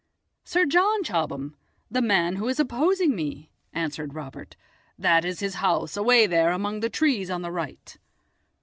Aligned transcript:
"Sir 0.43 0.65
John 0.65 1.03
Chobham, 1.03 1.55
the 1.91 2.01
man 2.01 2.37
who 2.37 2.47
is 2.47 2.59
opposing 2.59 3.15
me," 3.15 3.51
answered 3.71 4.15
Robert; 4.15 4.55
"that 4.97 5.23
is 5.23 5.41
his 5.41 5.53
house 5.61 5.95
away 5.95 6.25
there 6.25 6.49
among 6.51 6.79
the 6.79 6.89
trees 6.89 7.29
on 7.29 7.43
the 7.43 7.51
right." 7.51 7.95